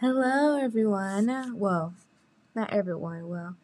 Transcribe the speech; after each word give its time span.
Hello, 0.00 0.56
everyone. 0.56 1.58
Well, 1.58 1.92
not 2.54 2.72
everyone. 2.72 3.28
Well, 3.28 3.56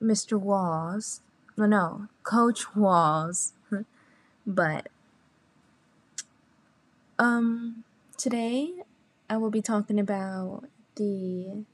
Mr. 0.00 0.38
Walls. 0.38 1.22
No, 1.56 1.66
no, 1.66 2.06
Coach 2.22 2.76
Walls. 2.76 3.52
but, 4.46 4.90
um, 7.18 7.82
today 8.16 8.74
I 9.28 9.36
will 9.38 9.50
be 9.50 9.60
talking 9.60 9.98
about 9.98 10.66
the 10.94 11.64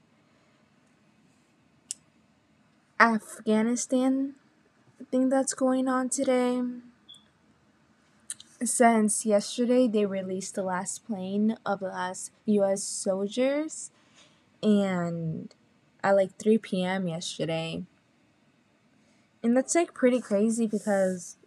Afghanistan 2.99 4.33
thing 5.11 5.29
that's 5.29 5.53
going 5.53 5.87
on 5.87 6.09
today. 6.09 6.63
Since 8.63 9.25
yesterday, 9.25 9.87
they 9.87 10.05
released 10.05 10.55
the 10.55 10.63
last 10.63 11.05
plane 11.05 11.57
of 11.65 11.79
the 11.79 11.87
last 11.87 12.31
US 12.45 12.83
soldiers, 12.83 13.91
and 14.61 15.53
at 16.03 16.15
like 16.15 16.37
3 16.37 16.57
p.m. 16.59 17.07
yesterday. 17.07 17.83
And 19.43 19.57
that's 19.57 19.73
like 19.73 19.93
pretty 19.93 20.21
crazy 20.21 20.67
because 20.67 21.37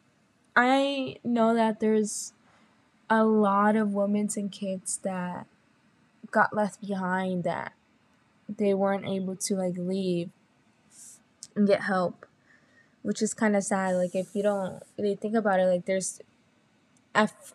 I 0.56 1.16
know 1.22 1.54
that 1.54 1.78
there's 1.80 2.32
a 3.08 3.24
lot 3.24 3.76
of 3.76 3.92
women 3.92 4.28
and 4.36 4.50
kids 4.50 4.98
that 5.04 5.46
got 6.30 6.54
left 6.54 6.80
behind 6.80 7.44
that 7.44 7.74
they 8.48 8.74
weren't 8.74 9.06
able 9.06 9.36
to 9.36 9.54
like 9.54 9.76
leave 9.76 10.30
and 11.54 11.66
get 11.66 11.82
help 11.82 12.26
which 13.02 13.22
is 13.22 13.34
kind 13.34 13.54
of 13.54 13.62
sad 13.62 13.94
like 13.94 14.14
if 14.14 14.34
you 14.34 14.42
don't 14.42 14.82
really 14.98 15.14
think 15.14 15.34
about 15.34 15.60
it 15.60 15.66
like 15.66 15.84
there's 15.84 16.20
Af- 17.14 17.54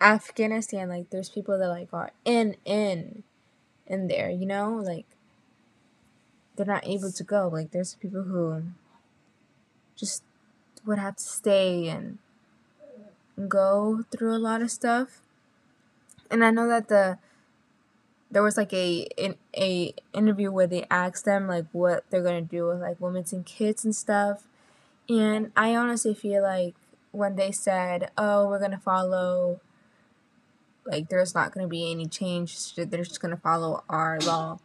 Afghanistan, 0.00 0.88
like 0.88 1.10
there's 1.10 1.28
people 1.28 1.58
that 1.58 1.68
like 1.68 1.88
are 1.92 2.10
in 2.24 2.56
in 2.64 3.22
in 3.86 4.08
there, 4.08 4.30
you 4.30 4.46
know, 4.46 4.74
like 4.74 5.06
they're 6.56 6.66
not 6.66 6.86
able 6.86 7.12
to 7.12 7.24
go. 7.24 7.48
Like 7.48 7.70
there's 7.70 7.94
people 7.94 8.22
who 8.22 8.62
just 9.96 10.22
would 10.84 10.98
have 10.98 11.16
to 11.16 11.22
stay 11.22 11.88
and 11.88 12.18
go 13.48 14.04
through 14.10 14.34
a 14.34 14.38
lot 14.38 14.62
of 14.62 14.70
stuff. 14.70 15.20
And 16.30 16.44
I 16.44 16.50
know 16.50 16.66
that 16.68 16.88
the 16.88 17.18
there 18.30 18.42
was 18.42 18.56
like 18.56 18.72
a 18.72 19.06
in 19.16 19.36
a 19.56 19.94
interview 20.12 20.50
where 20.50 20.66
they 20.66 20.84
asked 20.90 21.24
them 21.24 21.46
like 21.46 21.66
what 21.72 22.04
they're 22.10 22.22
gonna 22.22 22.42
do 22.42 22.66
with 22.68 22.80
like 22.80 23.00
women 23.00 23.24
and 23.32 23.46
kids 23.46 23.84
and 23.84 23.94
stuff. 23.94 24.44
And 25.08 25.52
I 25.56 25.76
honestly 25.76 26.14
feel 26.14 26.42
like 26.42 26.74
when 27.16 27.36
they 27.36 27.50
said, 27.50 28.10
"Oh, 28.18 28.46
we're 28.48 28.60
gonna 28.60 28.78
follow," 28.78 29.60
like 30.84 31.08
there's 31.08 31.34
not 31.34 31.52
gonna 31.52 31.66
be 31.66 31.90
any 31.90 32.06
change. 32.06 32.74
They're 32.74 33.04
just 33.04 33.20
gonna 33.20 33.36
follow 33.36 33.82
our 33.88 34.18
law. 34.20 34.58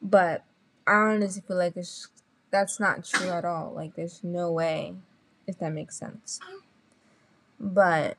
But 0.00 0.44
I 0.86 0.92
honestly 0.92 1.42
feel 1.46 1.56
like 1.56 1.76
it's 1.76 2.08
that's 2.50 2.78
not 2.78 3.04
true 3.04 3.30
at 3.30 3.44
all. 3.44 3.72
Like 3.74 3.96
there's 3.96 4.22
no 4.22 4.52
way, 4.52 4.94
if 5.46 5.58
that 5.58 5.72
makes 5.72 5.96
sense. 5.96 6.40
But 7.58 8.16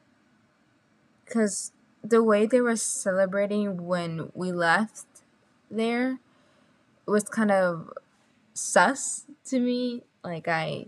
because 1.24 1.72
the 2.04 2.24
way 2.24 2.46
they 2.46 2.62
were 2.62 2.76
celebrating 2.76 3.86
when 3.86 4.32
we 4.34 4.52
left 4.52 5.06
there 5.70 6.20
was 7.06 7.24
kind 7.24 7.52
of 7.52 7.92
sus 8.54 9.26
to 9.46 9.60
me. 9.60 10.04
Like 10.24 10.48
I 10.48 10.88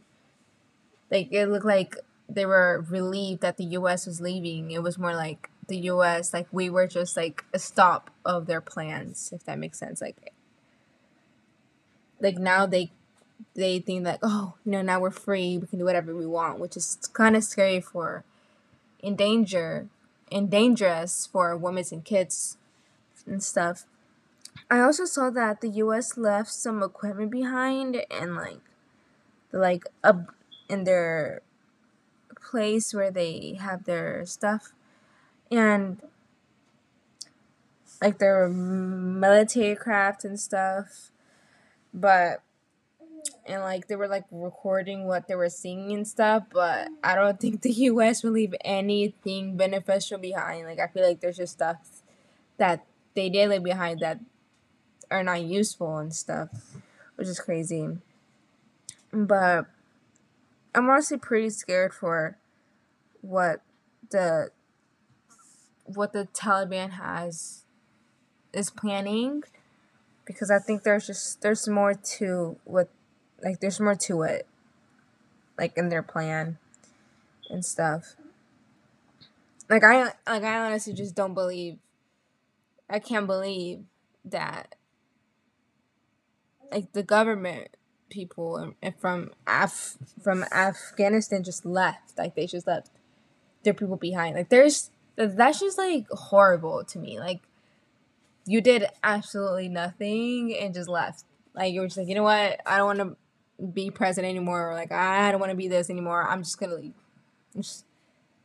like 1.11 1.30
it 1.31 1.47
looked 1.47 1.66
like 1.66 1.95
they 2.30 2.45
were 2.45 2.85
relieved 2.89 3.41
that 3.41 3.58
the 3.58 3.66
US 3.66 4.05
was 4.05 4.22
leaving. 4.22 4.72
It 4.72 4.83
was 4.83 4.97
more 4.97 5.16
like 5.16 5.49
the 5.67 5.77
US 5.91 6.33
like 6.33 6.47
we 6.52 6.69
were 6.69 6.88
just 6.88 7.17
like 7.17 7.44
a 7.53 7.59
stop 7.59 8.11
of 8.25 8.45
their 8.45 8.61
plans, 8.61 9.31
if 9.33 9.44
that 9.45 9.59
makes 9.59 9.80
sense. 9.80 10.02
Like 10.02 10.33
like 12.19 12.38
now 12.38 12.66
they 12.66 12.91
they 13.55 13.80
think 13.80 14.03
that 14.03 14.19
oh 14.21 14.55
you 14.66 14.71
know 14.71 14.81
now 14.81 14.99
we're 14.99 15.11
free 15.11 15.58
we 15.58 15.67
can 15.67 15.80
do 15.80 15.86
whatever 15.86 16.16
we 16.16 16.25
want 16.25 16.59
which 16.59 16.76
is 16.77 16.98
kind 17.14 17.36
of 17.36 17.43
scary 17.43 17.81
for 17.81 18.23
in 19.02 19.15
danger 19.15 19.87
and 20.32 20.49
dangerous 20.49 21.27
for 21.32 21.55
women 21.55 21.83
and 21.92 22.05
kids 22.05 22.58
and 23.26 23.43
stuff 23.43 23.86
i 24.70 24.80
also 24.80 25.05
saw 25.05 25.30
that 25.30 25.61
the 25.61 25.70
us 25.70 26.17
left 26.17 26.52
some 26.52 26.83
equipment 26.83 27.32
behind 27.32 28.02
and 28.11 28.36
like 28.36 28.61
the 29.52 29.58
like 29.58 29.86
up 30.03 30.33
in 30.70 30.83
their 30.83 31.42
place 32.42 32.94
where 32.94 33.11
they 33.11 33.58
have 33.60 33.86
their 33.86 34.26
stuff. 34.26 34.73
And 35.52 36.02
like 38.02 38.20
their 38.20 38.48
military 38.48 39.76
craft 39.76 40.23
and 40.23 40.39
stuff. 40.39 41.11
But 41.94 42.42
and 43.45 43.61
like 43.61 43.88
they 43.88 43.95
were 43.95 44.08
like 44.08 44.26
recording 44.32 45.05
what 45.05 45.27
they 45.27 45.36
were 45.36 45.50
seeing 45.50 45.92
and 45.92 46.08
stuff. 46.08 46.44
But 46.52 46.89
i 47.04 47.16
don't 47.16 47.39
think 47.39 47.61
the 47.61 47.72
us 47.73 48.23
will 48.23 48.32
leave 48.32 48.56
anything 48.64 49.58
beneficial 49.58 50.17
behind. 50.17 50.66
Like 50.66 50.80
i 50.80 50.88
feel 50.88 51.06
like 51.08 51.20
there's 51.20 51.38
just 51.38 51.54
stuff 51.54 51.77
that 52.58 52.86
they 53.16 53.30
did 53.30 53.50
leave 53.50 53.64
behind 53.64 54.00
that 54.02 54.20
are 55.10 55.23
not 55.23 55.42
useful 55.42 55.98
and 55.98 56.14
stuff 56.14 56.50
which 57.20 57.27
is 57.27 57.38
crazy. 57.38 57.86
But 59.11 59.66
i'm 60.75 60.89
honestly 60.89 61.17
pretty 61.17 61.49
scared 61.49 61.93
for 61.93 62.37
what 63.21 63.61
the 64.11 64.49
what 65.85 66.13
the 66.13 66.27
taliban 66.33 66.91
has 66.91 67.63
is 68.53 68.69
planning 68.69 69.43
because 70.29 70.52
I 70.52 70.59
think 70.59 70.83
there's 70.83 71.08
just 71.08 71.41
there's 71.41 71.67
more 71.67 71.95
to 71.95 72.58
what 72.63 72.87
like 73.43 73.59
there's 73.59 73.79
more 73.79 73.95
to 73.95 74.21
it 74.21 74.47
like 75.58 75.75
in 75.75 75.89
their 75.89 76.03
plan 76.03 76.59
and 77.49 77.65
stuff. 77.65 78.15
Like 79.67 79.83
I 79.83 80.03
like 80.03 80.43
I 80.43 80.59
honestly 80.59 80.93
just 80.93 81.15
don't 81.15 81.33
believe 81.33 81.79
I 82.87 82.99
can't 82.99 83.25
believe 83.25 83.85
that 84.23 84.75
like 86.71 86.93
the 86.93 87.03
government 87.03 87.69
people 88.09 88.73
from 88.99 89.31
Af 89.47 89.97
from 90.21 90.43
Afghanistan 90.52 91.43
just 91.43 91.65
left. 91.65 92.17
Like 92.17 92.36
they 92.36 92.45
just 92.45 92.67
left 92.67 92.89
their 93.64 93.73
people 93.73 93.97
behind. 93.97 94.36
Like 94.36 94.49
there's 94.49 94.92
that's 95.15 95.59
just 95.59 95.77
like 95.77 96.08
horrible 96.09 96.83
to 96.86 96.99
me. 96.99 97.20
Like 97.20 97.42
you 98.45 98.61
did 98.61 98.86
absolutely 99.03 99.70
nothing 99.70 100.55
and 100.59 100.73
just 100.73 100.89
left. 100.89 101.23
Like 101.53 101.73
you 101.73 101.81
were 101.81 101.87
just 101.87 101.97
like, 101.97 102.08
you 102.08 102.15
know 102.15 102.23
what? 102.23 102.59
I 102.65 102.77
don't 102.77 102.97
want 102.97 102.99
to 102.99 103.65
be 103.65 103.92
present 103.92 104.26
anymore. 104.26 104.71
Or 104.71 104.73
like 104.73 104.91
I 104.91 105.31
don't 105.31 105.39
want 105.39 105.52
to 105.52 105.58
be 105.58 105.67
this 105.67 105.89
anymore. 105.89 106.27
I'm 106.27 106.43
just 106.43 106.59
gonna 106.59 106.76
leave. 106.76 106.93
I 107.55 107.59
just 107.59 107.86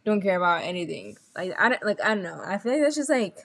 don't 0.05 0.21
care 0.21 0.37
about 0.37 0.63
anything. 0.63 1.17
Like 1.37 1.53
I 1.59 1.69
don't 1.69 1.83
like 1.83 2.03
I 2.03 2.15
don't 2.15 2.23
know. 2.23 2.41
I 2.45 2.59
feel 2.59 2.73
like 2.73 2.83
that's 2.83 2.97
just 2.97 3.11
like 3.11 3.39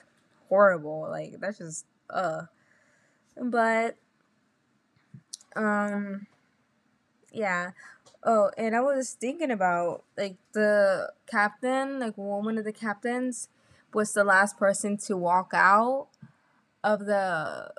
horrible. 0.48 1.06
Like 1.08 1.40
that's 1.40 1.58
just 1.58 1.86
uh. 2.08 2.42
But 3.40 3.96
um, 5.56 6.26
yeah. 7.32 7.70
Oh, 8.22 8.50
and 8.58 8.76
I 8.76 8.80
was 8.80 9.12
thinking 9.12 9.50
about 9.50 10.04
like 10.16 10.36
the 10.52 11.12
captain, 11.26 11.98
like 12.00 12.16
one 12.16 12.58
of 12.58 12.64
the 12.64 12.72
captains 12.72 13.48
was 13.94 14.12
the 14.12 14.24
last 14.24 14.58
person 14.58 14.96
to 14.98 15.16
walk 15.16 15.52
out 15.54 16.08
of 16.84 17.06
the 17.06 17.72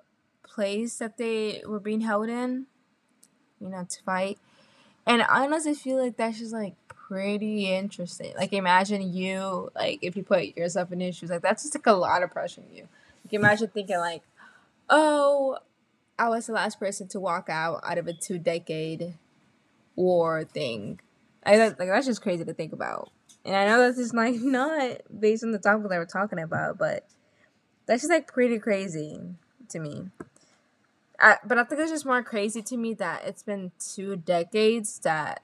place 0.43 0.97
that 0.97 1.17
they 1.17 1.61
were 1.65 1.79
being 1.79 2.01
held 2.01 2.29
in, 2.29 2.65
you 3.59 3.69
know, 3.69 3.85
to 3.87 4.03
fight. 4.03 4.39
And 5.05 5.21
I 5.21 5.43
honestly 5.43 5.73
feel 5.73 6.01
like 6.01 6.17
that's 6.17 6.39
just 6.39 6.53
like 6.53 6.75
pretty 6.87 7.67
interesting. 7.73 8.33
Like 8.35 8.53
imagine 8.53 9.13
you 9.13 9.69
like 9.75 9.99
if 10.01 10.15
you 10.15 10.23
put 10.23 10.57
yourself 10.57 10.91
in 10.91 11.01
issues 11.01 11.29
like 11.29 11.41
that's 11.41 11.63
just 11.63 11.75
like 11.75 11.85
a 11.87 11.93
lot 11.93 12.23
of 12.23 12.31
pressure 12.31 12.61
on 12.61 12.75
you. 12.75 12.87
Like 13.25 13.33
imagine 13.33 13.67
thinking 13.67 13.97
like, 13.97 14.23
oh, 14.89 15.57
I 16.17 16.29
was 16.29 16.47
the 16.47 16.53
last 16.53 16.79
person 16.79 17.07
to 17.09 17.19
walk 17.19 17.49
out 17.49 17.81
out 17.83 17.97
of 17.97 18.07
a 18.07 18.13
two 18.13 18.37
decade 18.37 19.15
war 19.95 20.43
thing. 20.43 20.99
I 21.43 21.57
like 21.57 21.77
that's 21.77 22.05
just 22.05 22.21
crazy 22.21 22.45
to 22.45 22.53
think 22.53 22.73
about. 22.73 23.11
And 23.43 23.55
I 23.55 23.65
know 23.65 23.79
that's 23.79 23.97
just 23.97 24.13
like 24.13 24.35
not 24.41 25.01
based 25.19 25.43
on 25.43 25.51
the 25.51 25.59
topic 25.59 25.89
that 25.89 25.97
we're 25.97 26.05
talking 26.05 26.39
about, 26.39 26.77
but 26.77 27.07
that's 27.85 28.03
just 28.03 28.11
like 28.11 28.31
pretty 28.31 28.59
crazy 28.59 29.19
to 29.69 29.79
me. 29.79 30.09
I, 31.19 31.37
but 31.45 31.57
I 31.57 31.63
think 31.63 31.81
it's 31.81 31.91
just 31.91 32.05
more 32.05 32.23
crazy 32.23 32.61
to 32.63 32.77
me 32.77 32.93
that 32.95 33.23
it's 33.25 33.43
been 33.43 33.71
two 33.79 34.15
decades 34.15 34.99
that 34.99 35.43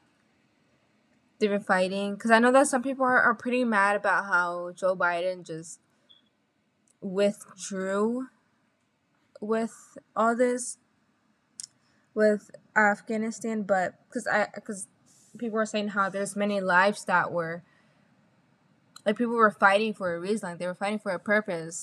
they've 1.39 1.49
been 1.49 1.61
fighting. 1.61 2.13
Because 2.15 2.31
I 2.31 2.39
know 2.39 2.51
that 2.51 2.67
some 2.67 2.81
people 2.81 3.05
are, 3.05 3.21
are 3.21 3.35
pretty 3.35 3.63
mad 3.63 3.95
about 3.95 4.25
how 4.25 4.71
Joe 4.75 4.95
Biden 4.95 5.45
just 5.45 5.79
withdrew 6.99 8.27
with 9.39 9.97
all 10.15 10.35
this 10.35 10.77
with 12.13 12.49
Afghanistan, 12.75 13.63
but 13.63 13.93
because 14.07 14.27
I 14.27 14.47
because 14.53 14.87
people 15.37 15.57
were 15.57 15.65
saying 15.65 15.89
how 15.89 16.09
there's 16.09 16.35
many 16.35 16.59
lives 16.59 17.05
that 17.05 17.31
were 17.31 17.63
like 19.05 19.17
people 19.17 19.35
were 19.35 19.51
fighting 19.51 19.93
for 19.93 20.15
a 20.15 20.19
reason, 20.19 20.49
like 20.49 20.59
they 20.59 20.67
were 20.67 20.75
fighting 20.75 20.99
for 20.99 21.11
a 21.11 21.19
purpose, 21.19 21.77